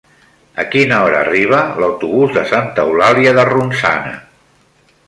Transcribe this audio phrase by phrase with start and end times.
[0.61, 4.17] A quina hora arriba l'autobús de Santa Eulàlia de Ronçana?